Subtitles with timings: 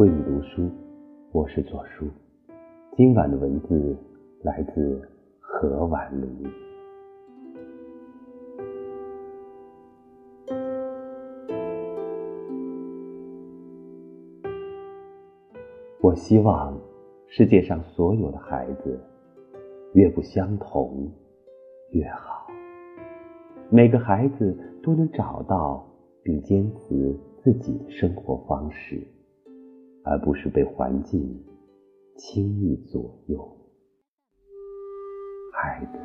[0.00, 0.70] 为你读书，
[1.30, 2.06] 我是左叔。
[2.96, 3.94] 今晚的文字
[4.42, 5.06] 来自
[5.38, 6.50] 何婉玲。
[16.00, 16.80] 我希望
[17.26, 18.98] 世界上所有的孩子
[19.92, 21.12] 越不相同
[21.90, 22.46] 越好，
[23.68, 25.86] 每个孩子都能找到
[26.22, 29.06] 并坚持自己的生活方式。
[30.02, 31.20] 而不是被环境
[32.16, 33.56] 轻易左右。
[35.52, 35.98] 孩子，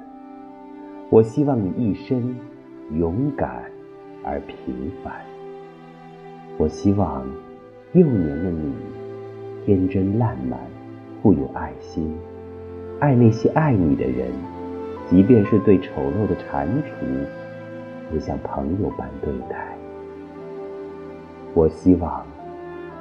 [1.10, 2.36] 我希望你一生
[2.92, 3.72] 勇敢
[4.24, 5.14] 而平凡。
[6.58, 7.26] 我希望
[7.94, 8.74] 幼年的你
[9.66, 10.60] 天真烂漫，
[11.22, 12.16] 富有爱心，
[13.00, 14.30] 爱那些爱你的人，
[15.10, 17.26] 即便是对丑陋的蟾蜍，
[18.14, 19.78] 也像朋友般对待。
[21.54, 22.26] 我希望。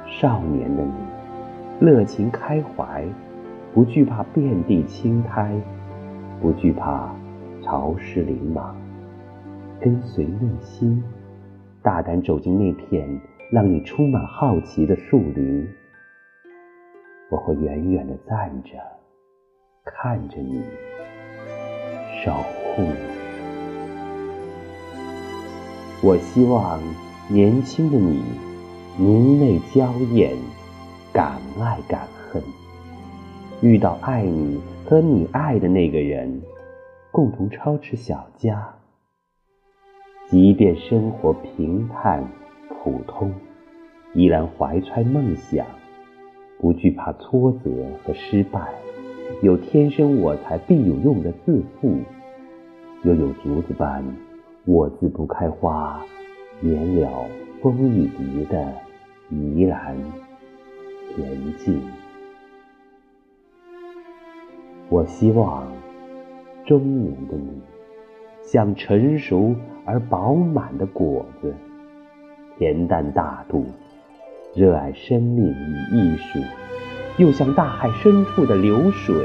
[0.07, 0.93] 少年的你，
[1.79, 3.03] 热情开怀，
[3.73, 5.53] 不惧怕遍地青苔，
[6.41, 7.09] 不惧怕
[7.61, 8.75] 潮湿林莽，
[9.81, 11.03] 跟随内心，
[11.81, 13.19] 大胆走进那片
[13.51, 15.67] 让你充满好奇的树林。
[17.29, 18.71] 我会远远的站着，
[19.83, 20.61] 看着你，
[22.23, 22.95] 守护你。
[26.03, 26.79] 我希望
[27.27, 28.23] 年轻的你。
[28.97, 30.37] 明媚娇艳，
[31.11, 32.41] 敢爱敢恨。
[33.61, 36.41] 遇到爱你和你爱的那个人，
[37.11, 38.73] 共同操持小家。
[40.29, 42.23] 即便生活平淡
[42.69, 43.33] 普通，
[44.13, 45.65] 依然怀揣梦想，
[46.61, 47.69] 不惧怕挫折
[48.05, 48.61] 和失败。
[49.41, 51.97] 有天生我材必有用的自负，
[53.03, 54.05] 又有竹子般
[54.63, 56.01] 我自不开花，
[56.61, 57.25] 免了
[57.65, 58.63] 风雨敌的。
[59.31, 59.97] 怡然
[61.17, 61.81] 恬静。
[64.87, 65.67] 我希望
[66.63, 67.59] 中年的你，
[68.43, 71.55] 像成熟而饱满的果子，
[72.59, 73.65] 恬淡大度，
[74.53, 76.39] 热爱生命与艺术；
[77.17, 79.15] 又像大海深处的流水，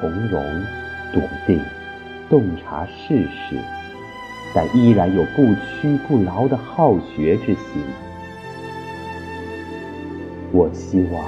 [0.00, 0.42] 从容
[1.12, 1.60] 笃定，
[2.30, 3.58] 洞察世事，
[4.54, 7.82] 但依然有不屈不挠的好学之心。
[10.52, 11.22] 我希望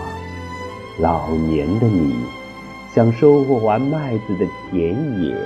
[1.00, 2.16] 老年的你，
[2.92, 5.36] 像收获完麦子的田野，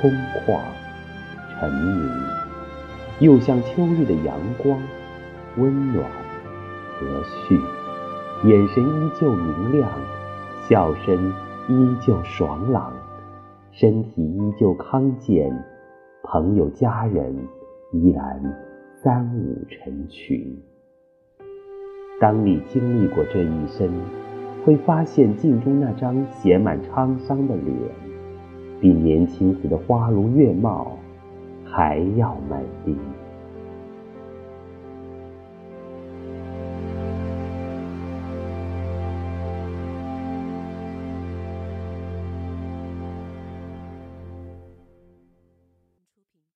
[0.00, 0.10] 空
[0.46, 0.60] 旷、
[1.58, 2.08] 沉迷；
[3.20, 4.78] 又像秋日的阳光，
[5.56, 6.04] 温暖、
[6.98, 7.06] 和
[7.48, 7.58] 煦。
[8.44, 9.88] 眼神依旧明亮，
[10.68, 11.32] 笑声
[11.68, 12.92] 依旧爽朗，
[13.70, 15.50] 身体依旧康健，
[16.22, 17.34] 朋友家人
[17.92, 18.40] 依然
[19.02, 20.56] 三五成群。
[22.20, 23.90] 当你经历过这一生，
[24.64, 27.76] 会发现镜中那张写满沧桑的脸，
[28.80, 30.96] 比年轻时的花容月貌
[31.64, 32.96] 还要美丽。